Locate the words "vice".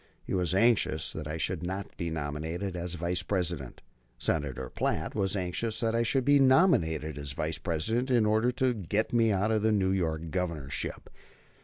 2.95-3.21, 7.33-7.59